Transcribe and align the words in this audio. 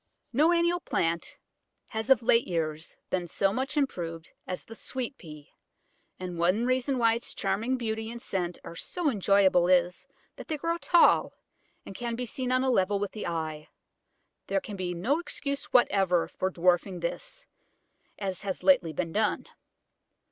No 0.33 0.51
annual 0.51 0.79
plant 0.79 1.37
has 1.89 2.09
of 2.09 2.23
late 2.23 2.47
years 2.47 2.97
been 3.11 3.27
so 3.27 3.53
much 3.53 3.77
improved 3.77 4.31
as 4.47 4.65
the 4.65 4.73
Sweet 4.73 5.15
Pea, 5.19 5.51
and 6.19 6.39
one 6.39 6.65
reason 6.65 6.97
why 6.97 7.13
its 7.13 7.35
charming 7.35 7.77
beauty 7.77 8.09
and 8.09 8.19
scent 8.19 8.57
are 8.63 8.75
so 8.75 9.11
enjoyable 9.11 9.67
is, 9.67 10.07
that 10.37 10.47
they 10.47 10.57
grow 10.57 10.79
tall, 10.79 11.33
and 11.85 11.93
can 11.93 12.15
be 12.15 12.25
seen 12.25 12.51
on 12.51 12.63
a 12.63 12.71
level 12.71 12.97
with 12.97 13.11
the 13.11 13.27
eye. 13.27 13.67
There 14.47 14.59
can 14.59 14.75
be 14.75 14.95
no 14.95 15.19
excuse 15.19 15.65
whatever 15.65 16.27
for 16.27 16.49
dwarfing 16.49 17.01
this, 17.01 17.45
as 18.17 18.41
has 18.41 18.63
lately 18.63 18.93
been 18.93 19.11
done. 19.13 19.45